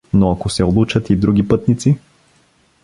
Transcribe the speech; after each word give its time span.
—Но 0.13 0.31
ако 0.31 0.49
се 0.49 0.63
улучат 0.65 1.09
и 1.09 1.15
други 1.15 1.47
пътници? 1.47 1.97